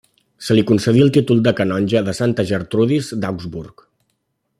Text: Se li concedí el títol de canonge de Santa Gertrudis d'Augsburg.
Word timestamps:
Se 0.45 0.55
li 0.59 0.63
concedí 0.69 1.03
el 1.07 1.11
títol 1.17 1.43
de 1.47 1.53
canonge 1.59 2.01
de 2.07 2.15
Santa 2.21 2.47
Gertrudis 2.53 3.11
d'Augsburg. 3.25 3.85